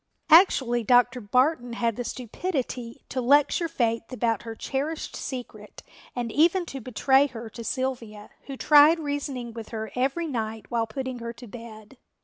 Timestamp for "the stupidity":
1.95-3.03